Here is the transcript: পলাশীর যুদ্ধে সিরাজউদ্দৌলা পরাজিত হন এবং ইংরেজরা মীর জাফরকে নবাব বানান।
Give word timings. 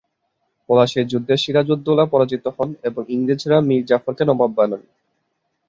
পলাশীর 0.69 1.05
যুদ্ধে 1.07 1.35
সিরাজউদ্দৌলা 1.37 2.05
পরাজিত 2.05 2.45
হন 2.47 2.69
এবং 2.83 3.01
ইংরেজরা 3.07 3.57
মীর 3.61 3.83
জাফরকে 3.85 4.23
নবাব 4.25 4.51
বানান। 4.57 4.81